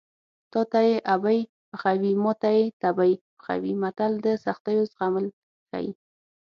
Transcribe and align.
تاته 0.51 0.79
یې 0.89 0.97
ابۍ 1.13 1.39
پخوي 1.69 2.13
ماته 2.23 2.49
یې 2.57 2.65
تبۍ 2.81 3.13
پخوي 3.37 3.73
متل 3.83 4.11
د 4.25 4.27
سختیو 4.45 4.83
زغمل 4.91 5.25
ښيي 5.69 5.91